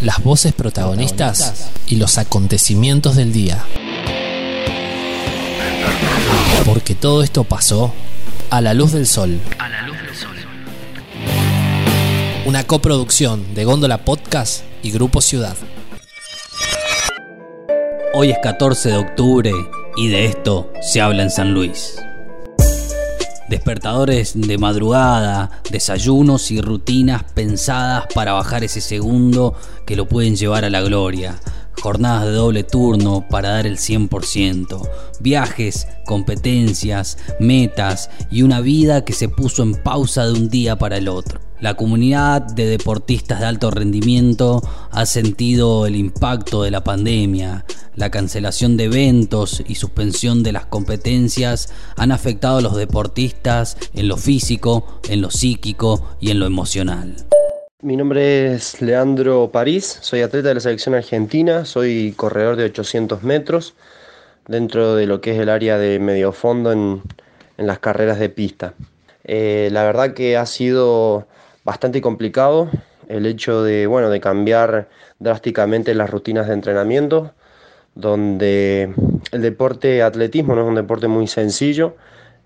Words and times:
las 0.00 0.22
voces 0.22 0.52
protagonistas 0.52 1.70
y 1.86 1.96
los 1.96 2.18
acontecimientos 2.18 3.16
del 3.16 3.32
día. 3.32 3.64
Porque 6.64 6.94
todo 6.94 7.22
esto 7.22 7.44
pasó 7.44 7.92
a 8.50 8.60
la 8.60 8.74
luz 8.74 8.92
del 8.92 9.06
sol. 9.06 9.40
A 9.58 9.68
la 9.68 9.82
luz 9.82 9.96
del 9.96 10.14
sol. 10.14 10.36
Una 12.46 12.64
coproducción 12.64 13.54
de 13.54 13.64
Góndola 13.64 14.04
Podcast 14.04 14.62
y 14.82 14.90
Grupo 14.90 15.20
Ciudad. 15.20 15.56
Hoy 18.14 18.30
es 18.30 18.38
14 18.42 18.90
de 18.90 18.96
octubre 18.96 19.52
y 19.96 20.08
de 20.08 20.26
esto 20.26 20.72
se 20.80 21.00
habla 21.00 21.22
en 21.22 21.30
San 21.30 21.52
Luis. 21.52 21.96
Despertadores 23.48 24.32
de 24.34 24.58
madrugada, 24.58 25.50
desayunos 25.70 26.50
y 26.50 26.60
rutinas 26.60 27.22
pensadas 27.32 28.04
para 28.14 28.34
bajar 28.34 28.62
ese 28.62 28.82
segundo 28.82 29.54
que 29.86 29.96
lo 29.96 30.06
pueden 30.06 30.36
llevar 30.36 30.66
a 30.66 30.70
la 30.70 30.82
gloria. 30.82 31.40
Jornadas 31.80 32.26
de 32.26 32.32
doble 32.32 32.64
turno 32.64 33.24
para 33.30 33.50
dar 33.50 33.66
el 33.66 33.78
100%. 33.78 34.86
Viajes, 35.20 35.86
competencias, 36.04 37.16
metas 37.40 38.10
y 38.30 38.42
una 38.42 38.60
vida 38.60 39.04
que 39.04 39.14
se 39.14 39.30
puso 39.30 39.62
en 39.62 39.74
pausa 39.74 40.26
de 40.26 40.32
un 40.32 40.50
día 40.50 40.76
para 40.76 40.98
el 40.98 41.08
otro. 41.08 41.47
La 41.60 41.74
comunidad 41.74 42.42
de 42.42 42.66
deportistas 42.66 43.40
de 43.40 43.46
alto 43.46 43.72
rendimiento 43.72 44.62
ha 44.92 45.04
sentido 45.06 45.86
el 45.86 45.96
impacto 45.96 46.62
de 46.62 46.70
la 46.70 46.84
pandemia. 46.84 47.64
La 47.96 48.12
cancelación 48.12 48.76
de 48.76 48.84
eventos 48.84 49.64
y 49.66 49.74
suspensión 49.74 50.44
de 50.44 50.52
las 50.52 50.66
competencias 50.66 51.74
han 51.96 52.12
afectado 52.12 52.58
a 52.58 52.60
los 52.60 52.76
deportistas 52.76 53.76
en 53.92 54.06
lo 54.06 54.16
físico, 54.16 55.00
en 55.08 55.20
lo 55.20 55.32
psíquico 55.32 56.16
y 56.20 56.30
en 56.30 56.38
lo 56.38 56.46
emocional. 56.46 57.16
Mi 57.82 57.96
nombre 57.96 58.54
es 58.54 58.80
Leandro 58.80 59.50
París, 59.50 59.98
soy 60.00 60.22
atleta 60.22 60.48
de 60.48 60.54
la 60.54 60.60
selección 60.60 60.94
argentina, 60.94 61.64
soy 61.64 62.14
corredor 62.16 62.54
de 62.54 62.66
800 62.66 63.24
metros 63.24 63.74
dentro 64.46 64.94
de 64.94 65.06
lo 65.06 65.20
que 65.20 65.32
es 65.32 65.40
el 65.40 65.48
área 65.48 65.76
de 65.76 65.98
medio 65.98 66.30
fondo 66.30 66.70
en, 66.70 67.02
las 67.56 67.80
carreras 67.80 68.20
de 68.20 68.28
pista. 68.28 68.74
Eh, 69.24 69.70
la 69.72 69.82
verdad 69.82 70.14
que 70.14 70.36
ha 70.36 70.46
sido 70.46 71.26
bastante 71.68 72.00
complicado 72.00 72.70
el 73.08 73.26
hecho 73.26 73.62
de, 73.62 73.86
bueno, 73.86 74.08
de 74.08 74.20
cambiar 74.20 74.88
drásticamente 75.18 75.92
las 75.92 76.08
rutinas 76.08 76.46
de 76.46 76.54
entrenamiento, 76.54 77.34
donde 77.94 78.94
el 79.32 79.42
deporte 79.42 80.02
atletismo 80.02 80.54
no 80.54 80.62
es 80.62 80.66
un 80.66 80.76
deporte 80.76 81.08
muy 81.08 81.26
sencillo, 81.26 81.94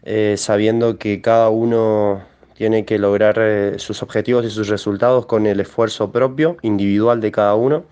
eh, 0.02 0.34
sabiendo 0.36 0.98
que 0.98 1.20
cada 1.20 1.50
uno 1.50 2.20
tiene 2.54 2.84
que 2.84 2.98
lograr 2.98 3.36
eh, 3.38 3.78
sus 3.78 4.02
objetivos 4.02 4.44
y 4.44 4.50
sus 4.50 4.66
resultados 4.66 5.26
con 5.26 5.46
el 5.46 5.60
esfuerzo 5.60 6.10
propio, 6.10 6.56
individual 6.62 7.20
de 7.20 7.30
cada 7.30 7.54
uno. 7.54 7.84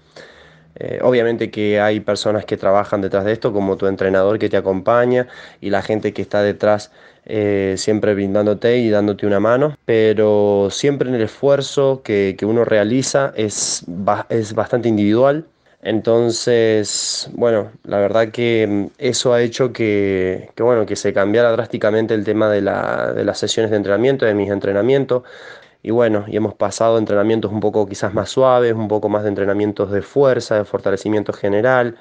Eh, 0.74 0.98
obviamente 1.00 1.52
que 1.52 1.80
hay 1.80 2.00
personas 2.00 2.44
que 2.44 2.56
trabajan 2.56 3.02
detrás 3.02 3.24
de 3.24 3.32
esto, 3.32 3.52
como 3.52 3.76
tu 3.76 3.86
entrenador 3.86 4.40
que 4.40 4.48
te 4.48 4.56
acompaña 4.56 5.28
y 5.60 5.70
la 5.70 5.82
gente 5.82 6.12
que 6.12 6.22
está 6.22 6.42
detrás 6.42 6.90
eh, 7.26 7.74
siempre 7.76 8.14
brindándote 8.14 8.78
y 8.78 8.90
dándote 8.90 9.26
una 9.26 9.40
mano, 9.40 9.76
pero 9.84 10.68
siempre 10.70 11.08
en 11.08 11.14
el 11.16 11.22
esfuerzo 11.22 12.02
que, 12.02 12.36
uno 12.42 12.64
realiza 12.64 13.32
es, 13.36 13.84
es 14.28 14.54
bastante 14.54 14.88
individual. 14.88 15.46
Entonces, 15.82 17.30
bueno, 17.32 17.70
la 17.84 17.98
verdad 17.98 18.28
que 18.30 18.66
mm, 18.68 18.86
eso 18.98 19.32
ha 19.32 19.40
hecho 19.42 19.72
que, 19.72 20.50
bueno, 20.58 20.84
que 20.86 20.96
se 20.96 21.12
cambiara 21.14 21.50
drásticamente 21.52 22.14
el 22.14 22.24
tema 22.24 22.50
de, 22.50 22.60
de 22.60 23.24
las 23.24 23.38
sesiones 23.38 23.70
de 23.70 23.78
entrenamiento, 23.78 24.26
de 24.26 24.34
mis 24.34 24.50
entrenamientos 24.50 25.22
y 25.82 25.90
bueno, 25.90 26.24
y 26.28 26.36
hemos 26.36 26.54
pasado 26.54 26.98
entrenamientos 26.98 27.50
un 27.52 27.60
poco 27.60 27.86
quizás 27.86 28.12
más 28.12 28.30
suaves, 28.30 28.74
un 28.74 28.88
poco 28.88 29.08
más 29.08 29.22
de 29.22 29.30
entrenamientos 29.30 29.90
de 29.90 30.02
fuerza, 30.02 30.56
de 30.56 30.64
fortalecimiento 30.64 31.32
general, 31.32 31.96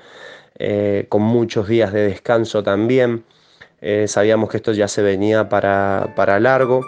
eh, 0.57 1.05
con 1.09 1.21
muchos 1.21 1.67
días 1.67 1.93
de 1.93 2.01
descanso 2.07 2.63
también. 2.63 3.23
Eh, 3.81 4.07
sabíamos 4.07 4.49
que 4.49 4.57
esto 4.57 4.71
ya 4.73 4.87
se 4.87 5.01
venía 5.01 5.49
para, 5.49 6.13
para 6.15 6.39
largo. 6.39 6.81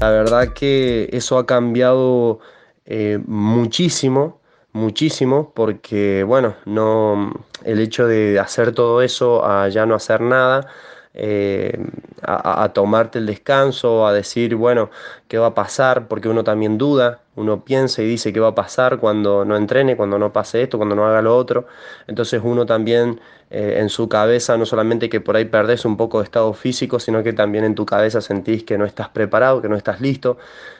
La 0.00 0.10
verdad 0.10 0.52
que 0.52 1.08
eso 1.12 1.38
ha 1.38 1.46
cambiado 1.46 2.40
eh, 2.84 3.18
muchísimo, 3.26 4.40
muchísimo, 4.72 5.52
porque 5.54 6.24
bueno, 6.24 6.56
no, 6.66 7.32
el 7.64 7.80
hecho 7.80 8.06
de 8.06 8.38
hacer 8.38 8.72
todo 8.72 9.00
eso 9.00 9.46
a 9.46 9.68
ya 9.68 9.86
no 9.86 9.94
hacer 9.94 10.20
nada, 10.20 10.68
eh, 11.14 11.78
a, 12.22 12.70
tomarte 12.74 13.18
el 13.18 13.26
descanso, 13.26 14.06
a 14.06 14.12
decir, 14.12 14.56
bueno, 14.56 14.90
¿qué 15.28 15.38
va 15.38 15.48
a 15.48 15.54
pasar? 15.54 16.08
Porque 16.08 16.28
uno 16.28 16.44
también 16.44 16.76
duda, 16.76 17.20
uno 17.36 17.64
piensa 17.64 18.02
y 18.02 18.06
dice 18.06 18.32
qué 18.32 18.40
va 18.40 18.48
a 18.48 18.54
pasar 18.54 18.98
cuando 18.98 19.44
no 19.44 19.56
entrene, 19.56 19.96
cuando 19.96 20.18
no 20.18 20.32
pase 20.32 20.62
esto, 20.62 20.76
cuando 20.76 20.94
no 20.94 21.06
haga 21.06 21.22
lo 21.22 21.36
otro. 21.36 21.66
Entonces 22.06 22.40
uno 22.44 22.64
también 22.66 23.20
eh, 23.50 23.78
en 23.80 23.88
su 23.88 24.08
cabeza, 24.08 24.56
no 24.56 24.66
solamente 24.66 25.08
que 25.08 25.20
por 25.20 25.36
ahí 25.36 25.44
perdés 25.44 25.84
un 25.84 25.96
poco 25.96 26.18
de 26.18 26.24
estado 26.24 26.52
físico, 26.54 27.00
sino 27.00 27.22
que 27.22 27.32
también 27.32 27.64
en 27.64 27.74
tu 27.74 27.84
cabeza 27.86 28.20
sentís 28.20 28.64
que 28.64 28.78
no 28.78 28.84
estás 28.84 29.08
preparado, 29.08 29.60
que 29.60 29.68
no 29.68 29.76
estás 29.76 30.00
listo. 30.00 30.38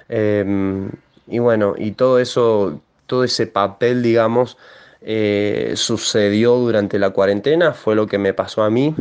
Em, 0.09 0.91
y 1.27 1.39
bueno, 1.39 1.75
y 1.77 1.93
todo 1.93 2.19
eso, 2.19 2.81
todo 3.07 3.25
ese 3.25 3.47
papel, 3.47 4.03
digamos, 4.03 4.57
eh, 5.03 5.73
sucedió 5.77 6.55
durante 6.57 6.99
la 6.99 7.11
cuarentena, 7.11 7.73
fue 7.73 7.95
lo 7.95 8.07
que 8.07 8.19
me 8.19 8.33
pasó 8.33 8.63
a 8.63 8.71
mí. 8.71 8.95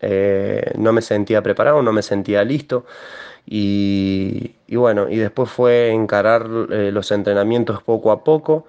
Eh, 0.00 0.72
no 0.76 0.92
me 0.92 1.00
sentía 1.02 1.42
preparado, 1.42 1.82
no 1.82 1.92
me 1.92 2.02
sentía 2.02 2.44
listo. 2.44 2.84
Y, 3.46 4.54
bueno, 4.70 5.08
y 5.08 5.16
después 5.16 5.50
fue 5.50 5.90
encarar 5.90 6.46
eh, 6.70 6.90
los 6.92 7.10
entrenamientos 7.12 7.82
poco 7.82 8.10
a 8.12 8.24
poco, 8.24 8.66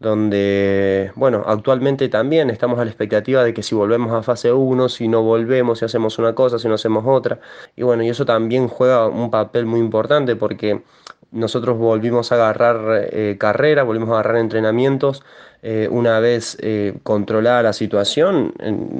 donde, 0.00 1.12
bueno, 1.16 1.44
actualmente 1.46 2.08
también 2.08 2.50
estamos 2.50 2.78
a 2.78 2.84
la 2.84 2.90
expectativa 2.90 3.42
de 3.42 3.52
que 3.54 3.62
si 3.62 3.74
volvemos 3.74 4.12
a 4.12 4.22
fase 4.22 4.52
1, 4.52 4.88
si 4.88 5.08
no 5.08 5.22
volvemos, 5.22 5.80
si 5.80 5.84
hacemos 5.86 6.18
una 6.18 6.34
cosa, 6.34 6.58
si 6.58 6.68
no 6.68 6.74
hacemos 6.74 7.04
otra. 7.06 7.40
Y 7.76 7.82
bueno, 7.82 8.02
y 8.04 8.08
eso 8.08 8.24
también 8.24 8.68
juega 8.68 9.08
un 9.08 9.30
papel 9.30 9.66
muy 9.66 9.80
importante 9.80 10.36
porque 10.36 10.82
nosotros 11.30 11.78
volvimos 11.78 12.32
a 12.32 12.36
agarrar 12.36 13.08
eh, 13.12 13.36
carrera, 13.38 13.82
volvimos 13.82 14.10
a 14.10 14.12
agarrar 14.14 14.36
entrenamientos 14.38 15.24
eh, 15.62 15.88
una 15.90 16.20
vez 16.20 16.56
eh, 16.60 16.94
controlada 17.02 17.62
la 17.64 17.72
situación 17.72 18.54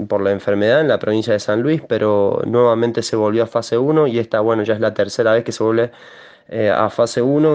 por 0.08 0.22
la 0.22 0.32
enfermedad 0.32 0.80
en 0.80 0.88
la 0.88 0.98
provincia 0.98 1.32
de 1.32 1.38
San 1.38 1.62
Luis, 1.62 1.80
pero 1.86 2.42
nuevamente 2.46 3.02
se 3.02 3.14
volvió 3.14 3.44
a 3.44 3.46
fase 3.46 3.78
1 3.78 4.08
y 4.08 4.18
esta, 4.18 4.40
bueno, 4.40 4.64
ya 4.64 4.74
es 4.74 4.80
la 4.80 4.92
tercera 4.92 5.32
vez 5.32 5.44
que 5.44 5.52
se 5.52 5.62
vuelve 5.62 5.92
a 6.74 6.90
fase 6.90 7.22
1. 7.22 7.54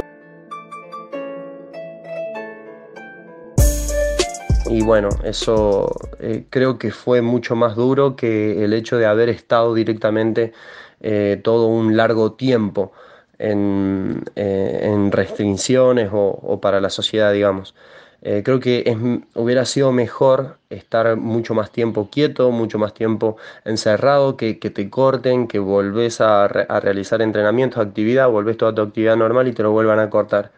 Y 4.67 4.81
bueno, 4.83 5.09
eso 5.23 5.93
creo 6.49 6.77
que 6.79 6.91
fue 6.91 7.21
mucho 7.21 7.55
más 7.55 7.75
duro 7.75 8.15
que 8.15 8.63
el 8.63 8.73
hecho 8.73 8.97
de 8.97 9.05
haber 9.05 9.29
estado 9.29 9.73
directamente 9.73 10.53
todo 11.43 11.67
un 11.67 11.97
largo 11.97 12.33
tiempo 12.33 12.93
en, 13.37 14.23
en 14.35 15.11
restricciones 15.11 16.09
o, 16.13 16.59
para 16.61 16.79
la 16.79 16.89
sociedad, 16.89 17.33
digamos. 17.33 17.75
Eh, 18.25 18.41
creo 18.43 18.61
que 18.61 18.83
es, 18.85 18.97
hubiera 19.35 19.65
sido 19.65 19.91
mejor 19.91 20.57
estar 20.69 21.17
mucho 21.17 21.53
más 21.53 21.71
tiempo 21.71 22.09
quieto, 22.09 22.51
mucho 22.51 22.79
más 22.79 22.93
tiempo 22.93 23.35
encerrado, 23.65 24.37
que, 24.37 24.59
que 24.59 24.69
te 24.69 24.89
corten, 24.89 25.47
que 25.47 25.59
volvés 25.59 26.21
a, 26.21 26.45
a, 26.45 26.79
realizar 26.79 27.21
entrenamientos, 27.21 27.85
actividad, 27.85 28.29
volvés 28.29 28.55
toda 28.57 28.73
tu 28.73 28.81
actividad 28.81 29.17
normal 29.17 29.49
y 29.49 29.53
te 29.53 29.63
lo 29.63 29.71
vuelvan 29.71 29.99
a 29.99 30.09
cortar. 30.09 30.51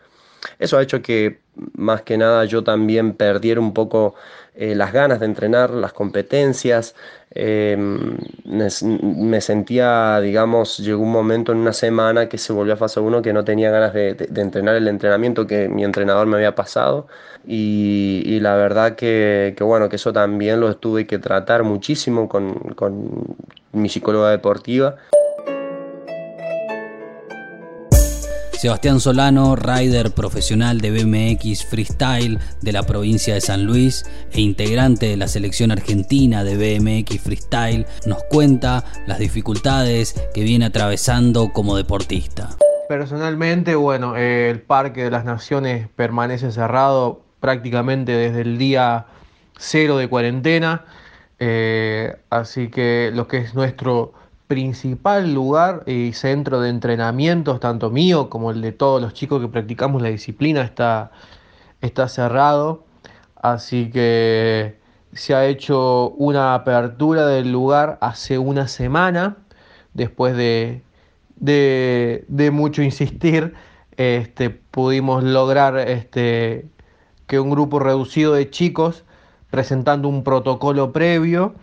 Eso 0.59 0.77
ha 0.77 0.81
hecho 0.81 1.01
que 1.01 1.39
más 1.73 2.01
que 2.01 2.17
nada 2.17 2.45
yo 2.45 2.63
también 2.63 3.13
perdiera 3.13 3.59
un 3.59 3.73
poco 3.73 4.15
eh, 4.55 4.75
las 4.75 4.93
ganas 4.93 5.19
de 5.19 5.25
entrenar, 5.25 5.71
las 5.71 5.93
competencias. 5.93 6.95
Em, 7.31 8.17
me, 8.45 9.41
sentía, 9.41 10.19
digamos, 10.21 10.77
llegó 10.77 11.03
un 11.03 11.11
momento 11.11 11.51
en 11.51 11.57
una 11.57 11.73
semana 11.73 12.29
que 12.29 12.37
se 12.37 12.53
volvió 12.53 12.73
a 12.73 12.77
fase 12.77 13.01
1 13.01 13.21
que 13.21 13.33
no 13.33 13.43
tenía 13.43 13.69
ganas 13.71 13.93
de, 13.93 14.15
entrenar 14.35 14.75
el 14.75 14.87
entrenamiento 14.87 15.45
que 15.45 15.67
mi 15.67 15.83
entrenador 15.83 16.27
me 16.27 16.37
había 16.37 16.55
pasado. 16.55 17.07
Y, 17.45 18.39
la 18.39 18.55
verdad 18.55 18.95
que, 18.95 19.55
bueno, 19.59 19.89
que 19.89 19.97
eso 19.97 20.13
también 20.13 20.59
lo 20.61 20.75
tuve 20.77 21.05
que 21.05 21.19
tratar 21.19 21.63
muchísimo 21.63 22.29
con, 22.29 22.53
con 22.75 23.35
mi 23.73 23.89
psicóloga 23.89 24.31
deportiva. 24.31 24.95
Sebastián 28.57 29.01
Solano, 29.01 29.55
rider 29.55 30.11
profesional 30.11 30.79
de 30.79 30.91
BMX 30.91 31.65
Freestyle 31.65 32.39
de 32.61 32.71
la 32.71 32.83
provincia 32.83 33.33
de 33.33 33.41
San 33.41 33.65
Luis 33.65 34.05
e 34.31 34.41
integrante 34.41 35.07
de 35.07 35.17
la 35.17 35.27
selección 35.27 35.71
argentina 35.71 36.43
de 36.43 36.55
BMX 36.55 37.21
Freestyle, 37.21 37.85
nos 38.05 38.23
cuenta 38.23 38.85
las 39.07 39.19
dificultades 39.19 40.15
que 40.33 40.43
viene 40.43 40.65
atravesando 40.65 41.51
como 41.51 41.75
deportista. 41.75 42.49
Personalmente, 42.87 43.75
bueno, 43.75 44.15
el 44.15 44.61
Parque 44.61 45.03
de 45.03 45.11
las 45.11 45.25
Naciones 45.25 45.89
permanece 45.95 46.51
cerrado 46.51 47.23
prácticamente 47.41 48.13
desde 48.13 48.41
el 48.41 48.57
día 48.57 49.07
cero 49.57 49.97
de 49.97 50.07
cuarentena, 50.07 50.85
eh, 51.39 52.15
así 52.29 52.69
que 52.69 53.11
lo 53.13 53.27
que 53.27 53.37
es 53.37 53.53
nuestro 53.53 54.13
principal 54.47 55.33
lugar 55.33 55.83
y 55.87 56.13
centro 56.13 56.61
de 56.61 56.69
entrenamientos, 56.69 57.59
tanto 57.59 57.89
mío 57.89 58.29
como 58.29 58.51
el 58.51 58.61
de 58.61 58.71
todos 58.71 59.01
los 59.01 59.13
chicos 59.13 59.41
que 59.41 59.47
practicamos 59.47 60.01
la 60.01 60.09
disciplina, 60.09 60.61
está, 60.61 61.11
está 61.81 62.07
cerrado. 62.07 62.83
Así 63.35 63.89
que 63.91 64.79
se 65.13 65.33
ha 65.35 65.45
hecho 65.45 66.09
una 66.11 66.53
apertura 66.55 67.27
del 67.27 67.51
lugar 67.51 67.97
hace 68.01 68.37
una 68.37 68.67
semana, 68.67 69.37
después 69.93 70.35
de, 70.35 70.83
de, 71.37 72.51
mucho 72.51 72.81
insistir, 72.81 73.53
este, 73.97 74.49
pudimos 74.49 75.23
lograr 75.23 75.77
este, 75.77 76.67
que 77.27 77.39
un 77.39 77.49
grupo 77.49 77.79
reducido 77.79 78.33
de 78.33 78.49
chicos, 78.49 79.03
presentando 79.49 80.09
un 80.09 80.23
protocolo 80.23 80.91
previo 80.91 81.55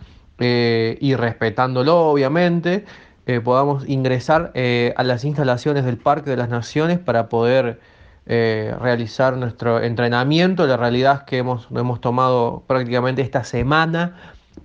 eh, 0.45 0.97
y 0.99 1.15
respetándolo 1.15 1.97
obviamente, 2.01 2.83
eh, 3.27 3.39
podamos 3.39 3.87
ingresar 3.87 4.51
eh, 4.55 4.93
a 4.97 5.03
las 5.03 5.23
instalaciones 5.23 5.85
del 5.85 5.95
Parque 5.95 6.31
de 6.31 6.35
las 6.35 6.49
Naciones 6.49 6.99
para 6.99 7.29
poder 7.29 7.79
realizar 8.25 9.35
nuestro 9.37 9.81
entrenamiento. 9.81 10.65
La 10.65 10.77
realidad 10.77 11.19
es 11.19 11.23
que 11.23 11.37
hemos, 11.37 11.67
hemos 11.75 11.99
tomado 12.01 12.63
prácticamente 12.67 13.21
esta 13.21 13.43
semana 13.43 14.17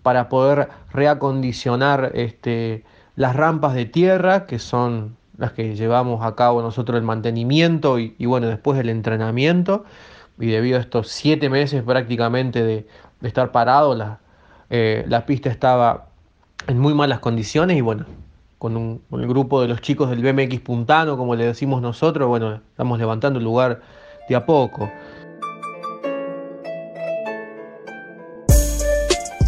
para 0.03 0.29
poder 0.29 0.69
reacondicionar 0.93 2.13
este, 2.15 2.85
las 3.17 3.35
rampas 3.37 3.75
de 3.75 3.85
tierra, 3.85 4.47
que 4.47 4.59
son 4.61 5.17
las 5.37 5.53
que 5.53 5.77
llevamos 5.77 6.25
a 6.25 6.35
cabo 6.35 6.61
nosotros 6.61 6.99
el 6.99 7.05
mantenimiento 7.05 7.99
y, 7.99 8.27
bueno, 8.27 8.49
después 8.49 8.79
el 8.81 8.89
entrenamiento. 8.89 9.85
Y 10.41 10.47
debido 10.47 10.79
a 10.79 10.81
estos 10.81 11.09
siete 11.09 11.51
meses 11.51 11.83
prácticamente 11.85 12.65
de, 12.65 12.87
estar 13.23 13.53
parado, 13.53 13.97
eh, 14.71 15.05
la 15.09 15.27
pista 15.27 15.49
estaba 15.49 16.09
en 16.67 16.79
muy 16.79 16.95
malas 16.95 17.21
condiciones 17.21 17.77
y 17.77 17.81
bueno, 17.81 18.07
con, 18.59 19.01
el 19.13 19.27
grupo 19.29 19.63
de 19.63 19.69
los 19.69 19.81
chicos 19.81 20.11
del 20.11 20.23
BMX 20.23 20.61
Puntano, 20.61 21.17
como 21.17 21.35
le 21.35 21.47
decimos 21.47 21.81
nosotros, 21.81 22.29
bueno, 22.29 22.55
estamos 22.55 22.99
levantando 22.99 23.39
el 23.39 23.45
lugar 23.45 23.81
de 24.29 24.37
a 24.37 24.45
poco. 24.45 24.91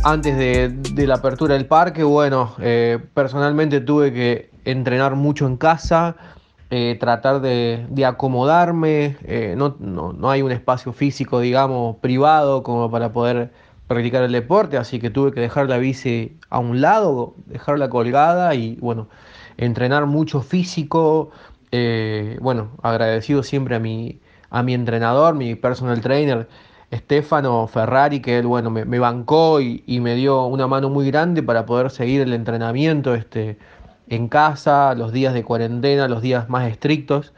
Antes 0.03 0.39
de, 0.39 1.07
la 1.07 1.17
apertura 1.17 1.55
del 1.55 1.67
parque, 1.67 2.03
bueno, 2.03 2.55
eh, 2.59 2.99
personalmente 3.13 3.81
tuve 3.81 4.13
que 4.13 4.51
entrenar 4.65 5.15
mucho 5.15 5.47
en 5.47 5.59
casa, 5.59 6.17
eh, 6.71 6.97
tratar 6.99 7.41
de, 7.41 7.87
acomodarme, 8.07 9.17
eh, 9.25 9.55
no, 9.59 9.77
no, 9.79 10.31
hay 10.31 10.41
un 10.41 10.53
espacio 10.53 10.93
físico, 10.93 11.41
digamos, 11.41 11.97
privado 11.97 12.63
como 12.63 12.91
para 12.91 13.13
poder 13.13 13.53
practicar 13.91 14.23
el 14.23 14.31
deporte, 14.31 14.77
así 14.77 15.01
que 15.01 15.11
tuve 15.11 15.33
que 15.33 15.41
dejar 15.41 15.69
la 15.69 15.77
bici 15.79 16.39
a 16.49 16.61
un 16.61 16.81
lado, 16.81 17.35
dejarla 17.47 17.91
colgada 17.91 18.55
y 18.55 18.77
bueno, 18.77 19.09
entrenar 19.57 20.07
mucho 20.07 20.43
físico, 20.43 21.33
bueno, 22.41 22.71
agradecido 22.83 23.43
siempre 23.43 23.75
a 23.75 23.81
mi, 23.81 24.21
a 24.51 24.63
mi 24.63 24.75
entrenador, 24.75 25.35
mi 25.35 25.57
personal 25.57 26.01
trainer, 26.01 26.47
Stefano 26.95 27.67
Ferrari, 27.67 28.21
que 28.21 28.39
él, 28.39 28.47
bueno, 28.47 28.71
me, 28.71 28.99
bancó 29.01 29.61
y, 29.61 29.83
me 30.01 30.15
dio 30.15 30.47
una 30.47 30.69
mano 30.69 30.89
muy 30.89 31.11
grande 31.11 31.43
para 31.43 31.67
poder 31.67 31.91
seguir 31.91 32.21
el 32.21 32.33
entrenamiento 32.33 33.17
este, 33.17 33.59
en 34.09 34.29
casa, 34.29 34.95
los 34.95 35.11
días 35.11 35.35
de 35.35 35.43
cuarentena, 35.43 36.07
los 36.07 36.23
días 36.23 36.49
más 36.49 36.71
estrictos. 36.71 37.33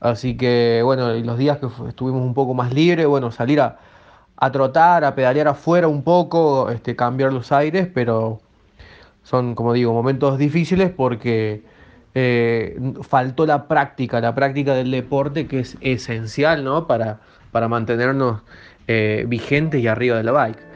Así 0.00 0.38
que, 0.38 0.80
bueno, 0.82 1.12
los 1.12 1.36
días 1.36 1.58
que 1.58 1.66
estuvimos 1.86 2.22
un 2.22 2.32
poco 2.32 2.54
más 2.54 2.72
libres, 2.72 3.06
bueno, 3.06 3.30
salir 3.30 3.60
a, 3.60 3.78
trotar, 4.52 5.04
a 5.04 5.14
pedalear 5.14 5.48
afuera 5.48 5.88
un 5.88 6.02
poco, 6.02 6.70
este, 6.70 6.94
cambiar 6.94 7.32
los 7.32 7.50
aires, 7.52 7.88
pero 7.92 8.40
son, 9.22 9.54
como 9.54 9.72
digo, 9.72 9.92
momentos 9.92 10.38
difíciles 10.38 10.90
porque 10.90 11.62
eh, 12.14 12.78
faltó 13.02 13.46
la 13.46 13.68
práctica, 13.68 14.20
la 14.20 14.34
práctica 14.34 14.74
del 14.74 14.90
deporte 14.90 15.46
que 15.46 15.60
es 15.60 15.76
esencial, 15.80 16.64
¿no? 16.64 16.86
Para, 16.86 17.20
para 17.50 17.68
mantenernos 17.68 18.42
eh, 18.86 19.24
vigente 19.28 19.80
y 19.80 19.86
arriba 19.86 20.16
de 20.16 20.22
la 20.22 20.32
bike. 20.32 20.68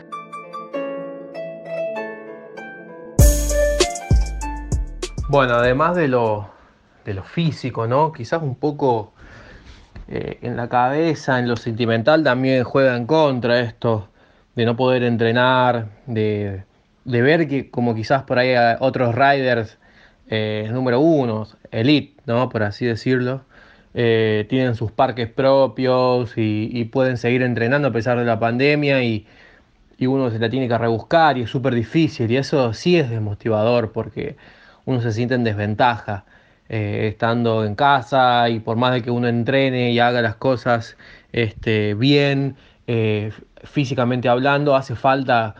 Bueno, 5.28 5.54
además 5.54 5.96
de 5.96 6.08
lo, 6.08 6.50
de 7.06 7.14
lo 7.14 7.22
físico, 7.22 7.86
¿no? 7.86 8.12
Quizás 8.12 8.42
un 8.42 8.54
poco 8.54 9.14
eh, 10.14 10.38
en 10.42 10.58
la 10.58 10.68
cabeza, 10.68 11.38
en 11.38 11.48
lo 11.48 11.56
sentimental 11.56 12.22
también 12.22 12.64
juega 12.64 12.96
en 12.98 13.06
contra 13.06 13.60
esto 13.60 14.10
de 14.54 14.66
no 14.66 14.76
poder 14.76 15.04
entrenar, 15.04 15.88
de, 16.06 16.64
ver 17.06 17.48
que 17.48 17.70
como 17.70 17.94
quizás 17.94 18.24
por 18.24 18.38
ahí 18.38 18.54
otros 18.80 19.14
riders 19.14 19.78
eh, 20.28 20.68
número 20.70 21.00
uno, 21.00 21.46
elite, 21.70 22.20
¿no? 22.26 22.50
Por 22.50 22.62
así 22.62 22.84
decirlo, 22.84 23.46
eh, 23.94 24.46
tienen 24.50 24.74
sus 24.74 24.92
parques 24.92 25.30
propios 25.30 26.34
y, 26.36 26.84
pueden 26.92 27.16
seguir 27.16 27.40
entrenando 27.40 27.88
a 27.88 27.92
pesar 27.92 28.18
de 28.18 28.26
la 28.26 28.38
pandemia 28.38 29.02
y, 29.02 29.26
uno 30.00 30.30
se 30.30 30.38
la 30.38 30.50
tiene 30.50 30.68
que 30.68 30.76
rebuscar 30.76 31.38
y 31.38 31.42
es 31.42 31.50
súper 31.50 31.74
difícil 31.74 32.30
y 32.30 32.36
eso 32.36 32.74
sí 32.74 32.98
es 32.98 33.08
desmotivador 33.08 33.92
porque 33.92 34.36
uno 34.84 35.00
se 35.00 35.12
siente 35.12 35.36
en 35.36 35.44
desventaja 35.44 36.26
eh, 36.72 37.08
estando 37.08 37.66
en 37.66 37.74
casa 37.74 38.48
y 38.48 38.58
por 38.58 38.78
más 38.78 38.94
de 38.94 39.02
que 39.02 39.10
uno 39.10 39.28
entrene 39.28 39.92
y 39.92 39.98
haga 39.98 40.22
las 40.22 40.36
cosas 40.36 40.96
este, 41.30 41.92
bien, 41.92 42.56
eh, 42.86 43.30
físicamente 43.62 44.30
hablando, 44.30 44.74
hace 44.74 44.96
falta 44.96 45.54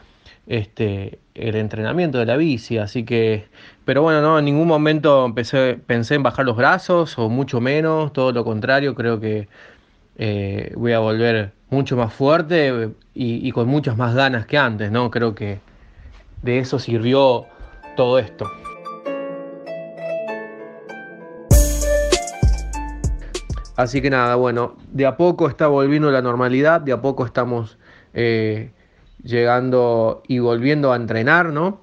este, 0.47 1.19
el 1.35 1.55
entrenamiento 1.57 2.17
de 2.17 2.25
la 2.25 2.39
bici, 2.39 2.79
así 2.79 3.05
que, 3.05 3.47
pero 3.85 4.01
bueno, 4.01 4.23
no, 4.23 4.39
en 4.39 4.47
ningún 4.47 4.67
momento 4.67 5.27
empecé, 5.27 5.79
pensé 5.87 6.15
en 6.15 6.23
bajar 6.23 6.47
los 6.47 6.57
brazos 6.57 7.19
o 7.19 7.29
mucho 7.29 7.61
menos, 7.61 8.15
todo 8.15 8.33
lo 8.33 8.43
contrario, 8.43 8.95
creo 8.95 9.21
que 9.21 9.49
eh, 10.17 10.73
voy 10.77 10.93
a 10.93 10.99
volver 11.01 11.53
mucho 11.69 11.95
más 11.95 12.15
fuerte 12.15 12.89
y, 13.13 13.53
con 13.53 13.69
muchas 13.69 13.99
más 13.99 14.15
ganas 14.15 14.47
que 14.47 14.57
antes, 14.57 14.91
¿no? 14.91 15.11
Creo 15.11 15.35
que 15.35 15.61
de 16.41 16.59
eso 16.59 16.79
sirvió 16.79 17.45
todo 17.97 18.19
esto. 18.19 18.62
Así 23.77 24.03
que 24.03 24.11
nada, 24.11 24.35
bueno, 24.37 24.77
de 24.91 25.07
a 25.07 25.17
poco 25.17 25.49
está 25.49 25.67
volviendo 25.67 26.11
la 26.11 26.21
normalidad, 26.21 26.81
de 26.81 26.93
a 26.93 27.01
poco 27.01 27.25
estamos 27.25 27.79
eh, 28.13 28.71
llegando 29.23 30.23
y 30.29 30.41
volviendo 30.41 30.93
a 30.93 30.97
entrenar, 30.97 31.53
¿no? 31.53 31.81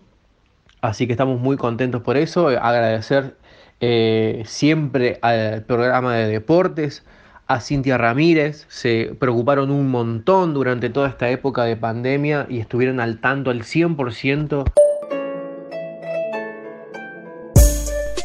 Así 0.82 1.08
que 1.08 1.14
estamos 1.14 1.40
muy 1.40 1.58
contentos 1.58 2.02
por 2.02 2.16
eso. 2.16 2.48
Agradecer 2.48 3.36
eh, 3.82 4.44
siempre 4.46 5.20
al 5.22 5.64
programa 5.64 6.16
de 6.16 6.28
deportes, 6.28 7.04
a 7.48 7.60
Cintia 7.60 7.98
Ramírez. 7.98 8.66
Se 8.70 9.16
preocuparon 9.20 9.72
un 9.72 9.90
montón 9.90 10.54
durante 10.54 10.90
toda 10.90 11.10
esta 11.10 11.30
época 11.30 11.64
de 11.64 11.76
pandemia 11.76 12.46
y 12.50 12.60
estuvieron 12.60 13.00
al 13.00 13.20
tanto 13.20 13.50
al 13.50 13.64
100%. 13.64 14.64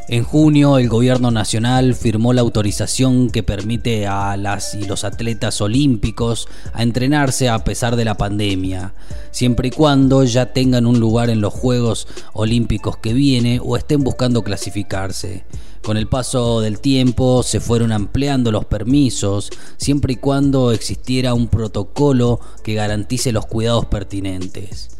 En 0.07 0.23
junio, 0.23 0.77
el 0.77 0.91
gobierno 0.91 1.31
nacional 1.31 1.95
firmó 1.95 2.35
la 2.35 2.43
autorización 2.43 3.31
que 3.31 3.43
permite 3.43 4.07
a 4.07 4.37
las 4.37 4.75
y 4.75 4.85
los 4.85 5.03
atletas 5.03 5.63
olímpicos 5.63 6.47
a 6.75 6.83
entrenarse 6.83 7.49
a 7.49 7.65
pesar 7.65 7.97
de 7.97 8.05
la 8.05 8.15
pandemia, 8.15 8.93
siempre 9.31 9.69
y 9.69 9.71
cuando 9.71 10.23
ya 10.25 10.53
tengan 10.53 10.85
un 10.85 11.01
lugar 11.01 11.31
en 11.31 11.41
los 11.41 11.55
Juegos 11.55 12.07
Olímpicos 12.35 12.99
que 12.99 13.15
viene 13.15 13.61
o 13.65 13.79
estén 13.79 14.05
buscando 14.05 14.43
clasificarse. 14.43 15.47
Con 15.83 15.97
el 15.97 16.07
paso 16.07 16.61
del 16.61 16.81
tiempo 16.81 17.43
se 17.43 17.61
fueron 17.61 17.91
ampliando 17.91 18.53
los 18.53 18.67
permisos, 18.67 19.51
siempre 19.79 20.15
y 20.15 20.17
cuando 20.17 20.73
existiera 20.73 21.33
un 21.33 21.49
protocolo 21.49 22.41
que 22.63 22.75
garantice 22.75 23.33
los 23.33 23.47
cuidados 23.47 23.87
pertinentes. 23.87 24.91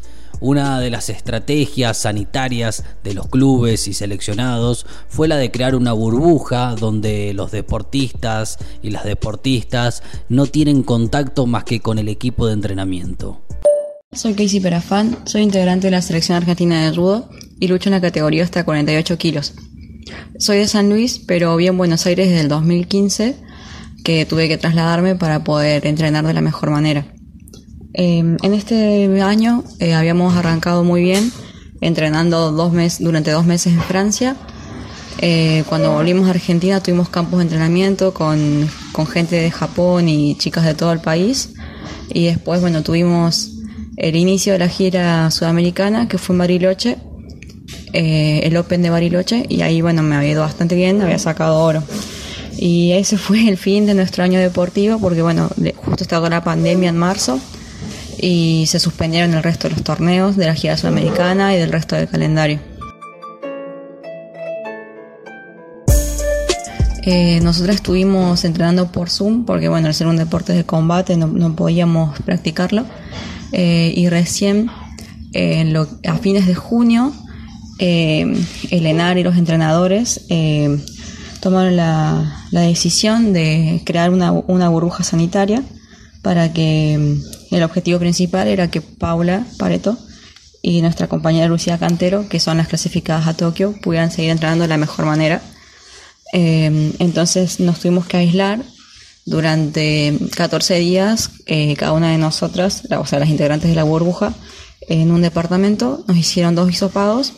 Una 0.41 0.79
de 0.79 0.89
las 0.89 1.09
estrategias 1.09 1.97
sanitarias 1.97 2.83
de 3.03 3.13
los 3.13 3.27
clubes 3.27 3.87
y 3.87 3.93
seleccionados 3.93 4.85
fue 5.07 5.27
la 5.27 5.37
de 5.37 5.51
crear 5.51 5.75
una 5.75 5.93
burbuja 5.93 6.75
donde 6.75 7.33
los 7.33 7.51
deportistas 7.51 8.57
y 8.81 8.89
las 8.89 9.05
deportistas 9.05 10.03
no 10.29 10.45
tienen 10.45 10.83
contacto 10.83 11.45
más 11.45 11.63
que 11.63 11.79
con 11.79 11.99
el 11.99 12.09
equipo 12.09 12.47
de 12.47 12.53
entrenamiento. 12.53 13.41
Soy 14.11 14.33
Casey 14.33 14.59
Perafán, 14.59 15.17
soy 15.25 15.41
integrante 15.41 15.87
de 15.87 15.91
la 15.91 16.01
selección 16.01 16.37
argentina 16.37 16.85
de 16.85 16.95
judo 16.95 17.29
y 17.59 17.67
lucho 17.67 17.89
en 17.89 17.93
la 17.95 18.01
categoría 18.01 18.43
hasta 18.43 18.63
48 18.63 19.17
kilos. 19.17 19.53
Soy 20.37 20.57
de 20.57 20.67
San 20.67 20.89
Luis, 20.89 21.19
pero 21.19 21.55
vi 21.55 21.67
en 21.67 21.77
Buenos 21.77 22.05
Aires 22.05 22.29
desde 22.29 22.41
el 22.41 22.49
2015 22.49 23.35
que 24.03 24.25
tuve 24.25 24.47
que 24.47 24.57
trasladarme 24.57 25.15
para 25.15 25.43
poder 25.43 25.87
entrenar 25.87 26.25
de 26.25 26.33
la 26.33 26.41
mejor 26.41 26.69
manera. 26.69 27.14
Em, 27.97 28.35
en 28.43 28.53
este 28.53 29.21
año 29.21 29.63
eh, 29.79 29.93
habíamos 29.93 30.35
arrancado 30.35 30.83
muy 30.83 31.01
bien, 31.01 31.31
entrenando 31.79 32.51
dos 32.51 32.73
meses, 32.73 32.99
durante 32.99 33.31
dos 33.31 33.45
meses 33.45 33.71
en 33.71 33.81
Francia. 33.81 34.35
Eh, 35.19 35.63
cuando 35.69 35.93
volvimos 35.93 36.27
a 36.27 36.31
Argentina 36.31 36.83
tuvimos 36.83 37.07
campos 37.07 37.39
de 37.39 37.43
entrenamiento 37.43 38.13
con, 38.13 38.69
con, 38.91 39.07
gente 39.07 39.37
de 39.37 39.49
Japón 39.49 40.09
y 40.09 40.35
chicas 40.35 40.65
de 40.65 40.73
todo 40.73 40.91
el 40.91 40.99
país. 40.99 41.53
Y 42.13 42.25
después, 42.25 42.59
bueno, 42.59 42.83
tuvimos 42.83 43.51
el 43.95 44.17
inicio 44.17 44.51
de 44.51 44.59
la 44.59 44.67
gira 44.67 45.31
sudamericana 45.31 46.09
que 46.09 46.17
fue 46.17 46.33
en 46.33 46.39
Bariloche. 46.39 46.97
eh, 47.93 48.41
el 48.43 48.57
Open 48.57 48.81
de 48.81 48.89
Bariloche 48.89 49.45
y 49.47 49.61
ahí 49.61 49.79
bueno 49.81 50.03
me 50.03 50.17
había 50.17 50.31
ido 50.31 50.41
bastante 50.41 50.75
bien, 50.75 51.01
había 51.01 51.17
sacado 51.17 51.63
oro. 51.63 51.81
Y 52.57 52.91
ese 52.91 53.17
fue 53.17 53.47
el 53.47 53.55
fin 53.55 53.85
de 53.85 53.93
nuestro 53.93 54.25
año 54.25 54.37
deportivo 54.37 54.99
porque 54.99 55.21
bueno, 55.21 55.49
justo 55.77 56.03
estaba 56.03 56.29
la 56.29 56.43
pandemia 56.43 56.89
en 56.89 56.97
marzo 56.97 57.39
y 58.21 58.65
se 58.67 58.79
suspendieron 58.79 59.33
el 59.33 59.43
resto 59.43 59.67
de 59.67 59.75
los 59.75 59.83
torneos 59.83 60.35
de 60.35 60.47
la 60.47 60.55
gira 60.55 60.77
sudamericana 60.77 61.55
y 61.55 61.59
del 61.59 61.71
resto 61.71 61.95
del 61.95 62.07
calendario. 62.07 62.59
Eh, 67.07 67.39
nosotros 67.41 67.75
estuvimos 67.75 68.43
entrenando 68.45 68.91
por 68.91 69.11
Zoom 69.11 69.45
porque 69.45 69.69
bueno, 69.69 69.87
al 69.87 69.93
ser 69.93 70.07
un 70.07 70.15
deporte 70.15 70.53
de 70.53 70.63
combate 70.63 71.15
no, 71.17 71.55
podíamos 71.55 72.19
practicarlo 72.23 72.83
eh, 73.51 73.93
y 73.95 74.09
recién 74.09 74.71
eh, 75.33 75.71
a 76.07 76.15
fines 76.15 76.47
de 76.47 76.55
junio 76.55 77.13
el 77.77 78.45
ENAR 78.71 79.17
y 79.17 79.23
los 79.23 79.37
entrenadores 79.37 80.25
tomaron 81.41 81.75
la, 81.75 82.41
decisión 82.51 83.33
de 83.33 83.81
crear 83.85 84.09
una, 84.09 84.31
una 84.31 84.69
burbuja 84.69 85.03
sanitaria 85.03 85.61
para 86.21 86.53
que 86.53 87.19
el 87.55 87.63
objetivo 87.63 87.99
principal 87.99 88.49
era 88.49 88.69
que 88.69 88.81
Paula 88.81 89.45
Pareto 89.57 89.97
y 90.61 90.81
nuestra 90.81 91.07
compañera 91.07 91.47
Lucía 91.47 91.77
Cantero, 91.77 92.27
que 92.27 92.41
son 92.41 92.57
las 92.57 92.67
clasificadas 92.67 93.27
a 93.27 93.33
Tokio, 93.33 93.73
pudieran 93.81 94.11
seguir 94.11 94.31
entrenando 94.31 94.63
de 94.63 94.67
la 94.67 94.77
mejor 94.77 95.05
manera. 95.05 95.41
Eh, 96.33 96.91
entonces 96.99 97.61
nos 97.61 97.79
tuvimos 97.79 98.07
que 98.07 98.17
aislar 98.17 98.61
durante 99.25 100.17
14 100.35 100.75
días, 100.75 101.31
eh, 101.45 101.75
cada 101.77 101.93
una 101.93 102.11
de 102.11 102.17
nosotras, 102.17 102.83
o 102.97 103.05
sea, 103.05 103.19
las 103.19 103.29
integrantes 103.29 103.69
de 103.69 103.75
la 103.75 103.83
burbuja, 103.83 104.33
en 104.89 105.11
un 105.11 105.21
departamento, 105.21 106.03
nos 106.07 106.17
hicieron 106.17 106.55
dos 106.55 106.69
hisopados 106.69 107.33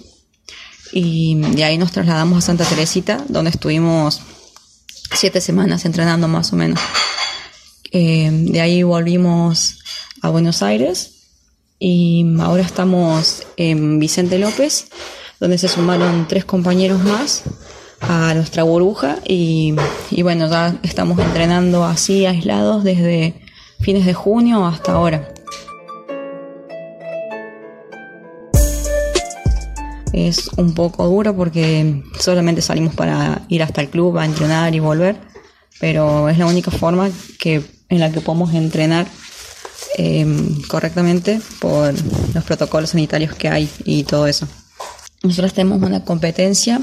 y 0.91 1.35
de 1.35 1.63
ahí 1.63 1.77
nos 1.77 1.91
trasladamos 1.91 2.39
a 2.39 2.47
Santa 2.47 2.65
Teresita, 2.65 3.23
donde 3.29 3.51
estuvimos 3.51 4.21
siete 5.13 5.41
semanas 5.41 5.85
entrenando 5.85 6.27
más 6.27 6.51
o 6.53 6.55
menos. 6.55 6.79
Eh, 7.91 8.29
de 8.31 8.61
ahí 8.61 8.83
volvimos 8.83 9.79
a 10.21 10.29
Buenos 10.29 10.61
Aires. 10.63 11.13
Y 11.79 12.25
ahora 12.39 12.63
estamos 12.63 13.43
en 13.55 13.99
Vicente 13.99 14.39
López, 14.39 14.87
donde 15.39 15.57
se 15.57 15.67
sumaron 15.67 16.27
tres 16.27 16.45
compañeros 16.45 17.03
más 17.03 17.43
a 18.01 18.33
nuestra 18.33 18.63
burbuja. 18.63 19.17
Y, 19.27 19.75
y 20.11 20.23
bueno, 20.23 20.49
ya 20.49 20.79
estamos 20.83 21.19
entrenando 21.19 21.83
así 21.83 22.25
aislados 22.25 22.83
desde 22.83 23.41
fines 23.79 24.05
de 24.05 24.13
junio 24.13 24.65
hasta 24.65 24.93
ahora. 24.93 25.33
Es 30.13 30.49
un 30.57 30.73
poco 30.73 31.07
duro 31.07 31.35
porque 31.35 32.01
solamente 32.19 32.63
salimos 32.63 32.95
para 32.95 33.43
ir 33.49 33.61
hasta 33.61 33.81
el 33.81 33.89
club 33.89 34.17
a 34.17 34.25
entrenar 34.25 34.73
y 34.73 34.79
volver, 34.79 35.15
pero 35.79 36.27
es 36.27 36.39
la 36.39 36.47
única 36.47 36.71
forma 36.71 37.09
que 37.37 37.61
en 37.89 37.99
la 37.99 38.11
que 38.11 38.19
podemos 38.19 38.53
entrenar 38.55 39.05
em, 39.97 40.61
correctamente 40.63 41.41
por 41.59 41.93
los 42.33 42.43
protocolos 42.43 42.91
sanitarios 42.91 43.35
que 43.35 43.49
hay 43.49 43.69
y 43.83 44.03
todo 44.03 44.27
eso. 44.27 44.47
Nosotros 45.23 45.53
tenemos 45.53 45.81
una 45.81 46.05
competencia 46.05 46.79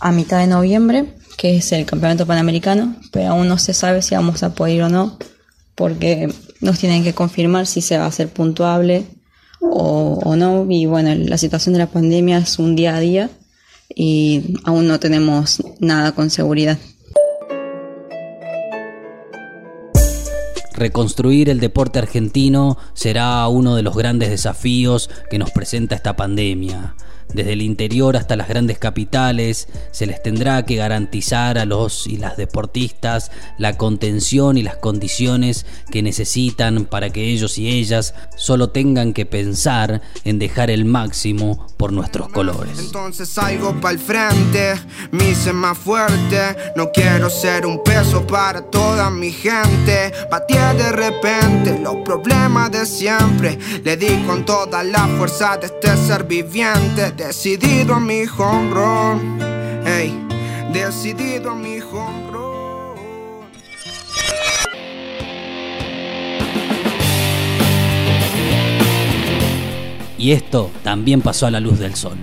a 0.00 0.12
mitad 0.12 0.38
de 0.38 0.46
noviembre, 0.46 1.14
que 1.36 1.56
es 1.56 1.72
el 1.72 1.84
Campeonato 1.84 2.26
Panamericano, 2.26 2.96
pero 3.10 3.30
aún 3.30 3.48
no 3.48 3.58
se 3.58 3.74
sabe 3.74 4.02
si 4.02 4.14
vamos 4.14 4.42
a 4.42 4.54
poder 4.54 4.76
ir 4.76 4.82
o 4.82 4.88
no, 4.88 5.18
porque 5.74 6.32
nos 6.60 6.78
tienen 6.78 7.02
que 7.02 7.14
confirmar 7.14 7.66
si 7.66 7.80
se 7.80 7.98
va 7.98 8.04
a 8.04 8.08
hacer 8.08 8.28
puntuable 8.28 9.04
o, 9.60 10.20
o 10.24 10.36
no. 10.36 10.66
Y 10.70 10.86
bueno, 10.86 11.14
la 11.14 11.38
situación 11.38 11.72
de 11.72 11.80
la 11.80 11.86
pandemia 11.88 12.38
es 12.38 12.58
un 12.58 12.76
día 12.76 12.96
a 12.96 13.00
día 13.00 13.30
y 13.94 14.54
aún 14.64 14.88
no 14.88 15.00
tenemos 15.00 15.62
nada 15.80 16.12
con 16.12 16.30
seguridad. 16.30 16.78
Reconstruir 20.82 21.48
el 21.48 21.60
deporte 21.60 22.00
argentino 22.00 22.76
será 22.92 23.46
uno 23.46 23.76
de 23.76 23.84
los 23.84 23.96
grandes 23.96 24.30
desafíos 24.30 25.08
que 25.30 25.38
nos 25.38 25.52
presenta 25.52 25.94
esta 25.94 26.16
pandemia. 26.16 26.96
Desde 27.32 27.54
el 27.54 27.62
interior 27.62 28.16
hasta 28.16 28.36
las 28.36 28.48
grandes 28.48 28.78
capitales 28.78 29.68
se 29.90 30.06
les 30.06 30.22
tendrá 30.22 30.64
que 30.66 30.76
garantizar 30.76 31.58
a 31.58 31.64
los 31.64 32.06
y 32.06 32.18
las 32.18 32.36
deportistas 32.36 33.30
la 33.58 33.76
contención 33.76 34.56
y 34.56 34.62
las 34.62 34.76
condiciones 34.76 35.66
que 35.90 36.02
necesitan 36.02 36.84
para 36.84 37.10
que 37.10 37.24
ellos 37.24 37.58
y 37.58 37.68
ellas 37.68 38.14
solo 38.36 38.70
tengan 38.70 39.12
que 39.12 39.26
pensar 39.26 40.02
en 40.24 40.38
dejar 40.38 40.70
el 40.70 40.84
máximo 40.84 41.66
por 41.76 41.92
nuestros 41.92 42.28
colores. 42.28 42.78
Entonces 42.78 43.28
salgo 43.28 43.74
para 43.80 43.94
el 43.94 43.98
frente, 43.98 44.74
me 45.10 45.30
hice 45.30 45.52
más 45.52 45.78
fuerte, 45.78 46.56
no 46.76 46.90
quiero 46.92 47.30
ser 47.30 47.66
un 47.66 47.82
peso 47.82 48.26
para 48.26 48.62
toda 48.62 49.10
mi 49.10 49.32
gente. 49.32 50.12
Batí 50.30 50.54
de 50.54 50.92
repente 50.92 51.78
los 51.78 51.96
problemas 52.04 52.70
de 52.70 52.86
siempre, 52.86 53.58
le 53.84 53.96
di 53.96 54.22
con 54.26 54.44
toda 54.44 54.84
la 54.84 55.06
fuerza 55.18 55.56
de 55.56 55.66
este 55.66 55.96
ser 55.96 56.24
viviente 56.24 57.11
decidido 57.16 57.94
a 57.94 58.00
mi 58.00 58.24
home 58.26 58.70
run. 58.70 59.38
Hey, 59.84 60.12
decidido 60.72 61.50
a 61.50 61.54
mi 61.54 61.80
home 61.80 62.30
run. 62.30 62.42
Y 70.18 70.32
esto 70.32 70.70
también 70.84 71.20
pasó 71.20 71.46
a 71.46 71.50
la 71.50 71.60
luz 71.60 71.78
del 71.78 71.96
sol. 71.96 72.16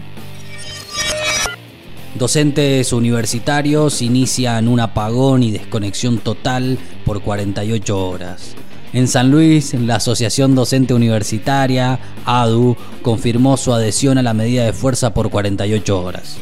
Docentes 2.16 2.92
universitarios 2.92 4.02
inician 4.02 4.68
un 4.68 4.80
apagón 4.80 5.44
y 5.44 5.52
desconexión 5.52 6.18
total 6.18 6.78
por 7.06 7.22
48 7.22 8.08
horas. 8.08 8.56
En 8.92 9.08
San 9.08 9.30
Luis, 9.30 9.76
la 9.76 9.98
Asociación 9.98 10.56
Docente 10.56 10.96
Universitaria, 10.96 12.00
ADU, 12.26 12.76
confirmó 13.04 13.56
su 13.56 13.72
adhesión 13.72 14.18
a 14.18 14.24
la 14.24 14.34
medida 14.34 14.66
de 14.66 14.74
fuerza 14.74 15.14
por 15.14 15.30
48 15.30 16.02
horas. 16.02 16.38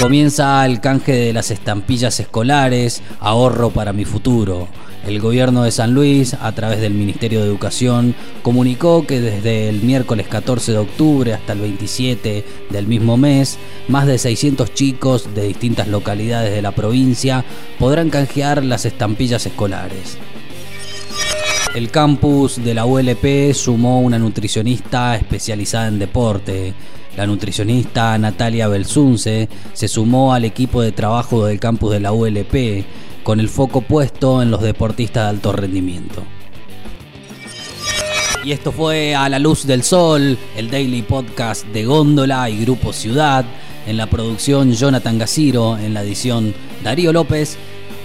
Comienza 0.00 0.64
el 0.64 0.80
canje 0.80 1.12
de 1.12 1.32
las 1.32 1.50
estampillas 1.50 2.20
escolares, 2.20 3.02
ahorro 3.18 3.70
para 3.70 3.92
mi 3.92 4.04
futuro. 4.04 4.68
El 5.04 5.20
gobierno 5.20 5.64
de 5.64 5.72
San 5.72 5.94
Luis, 5.94 6.34
a 6.34 6.52
través 6.52 6.80
del 6.80 6.94
Ministerio 6.94 7.40
de 7.40 7.46
Educación, 7.46 8.14
comunicó 8.42 9.04
que 9.04 9.20
desde 9.20 9.68
el 9.68 9.82
miércoles 9.82 10.28
14 10.28 10.70
de 10.70 10.78
octubre 10.78 11.34
hasta 11.34 11.54
el 11.54 11.60
27 11.60 12.44
del 12.70 12.86
mismo 12.86 13.16
mes, 13.16 13.58
más 13.88 14.06
de 14.06 14.16
600 14.16 14.72
chicos 14.74 15.34
de 15.34 15.48
distintas 15.48 15.88
localidades 15.88 16.54
de 16.54 16.62
la 16.62 16.70
provincia 16.70 17.44
podrán 17.80 18.10
canjear 18.10 18.64
las 18.64 18.84
estampillas 18.84 19.44
escolares. 19.44 20.18
El 21.74 21.90
campus 21.90 22.62
de 22.62 22.74
la 22.74 22.84
ULP 22.84 23.54
sumó 23.54 24.02
una 24.02 24.18
nutricionista 24.18 25.16
especializada 25.16 25.88
en 25.88 25.98
deporte. 25.98 26.74
La 27.16 27.26
nutricionista 27.26 28.18
Natalia 28.18 28.68
Belsunce 28.68 29.48
se 29.72 29.88
sumó 29.88 30.34
al 30.34 30.44
equipo 30.44 30.82
de 30.82 30.92
trabajo 30.92 31.46
del 31.46 31.58
campus 31.58 31.92
de 31.92 32.00
la 32.00 32.12
ULP 32.12 32.84
con 33.22 33.40
el 33.40 33.48
foco 33.48 33.80
puesto 33.80 34.42
en 34.42 34.50
los 34.50 34.60
deportistas 34.60 35.24
de 35.24 35.30
alto 35.30 35.52
rendimiento. 35.52 36.22
Y 38.44 38.52
esto 38.52 38.70
fue 38.70 39.14
A 39.14 39.30
la 39.30 39.38
Luz 39.38 39.66
del 39.66 39.82
Sol, 39.82 40.36
el 40.54 40.70
daily 40.70 41.00
podcast 41.00 41.64
de 41.68 41.86
Góndola 41.86 42.50
y 42.50 42.60
Grupo 42.64 42.92
Ciudad. 42.92 43.46
En 43.86 43.96
la 43.96 44.08
producción 44.08 44.72
Jonathan 44.72 45.18
Gaciro, 45.18 45.78
en 45.78 45.94
la 45.94 46.02
edición 46.02 46.54
Darío 46.84 47.14
López 47.14 47.56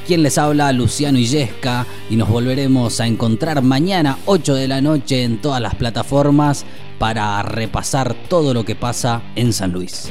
quien 0.07 0.23
les 0.23 0.37
habla, 0.37 0.71
Luciano 0.71 1.19
Illesca, 1.19 1.85
y 2.09 2.15
nos 2.15 2.29
volveremos 2.29 3.01
a 3.01 3.07
encontrar 3.07 3.61
mañana 3.61 4.17
8 4.25 4.55
de 4.55 4.69
la 4.69 4.79
noche 4.79 5.23
en 5.23 5.41
todas 5.41 5.61
las 5.61 5.75
plataformas 5.75 6.65
para 6.97 7.43
repasar 7.43 8.15
todo 8.29 8.53
lo 8.53 8.63
que 8.63 8.75
pasa 8.75 9.21
en 9.35 9.51
San 9.51 9.73
Luis. 9.73 10.09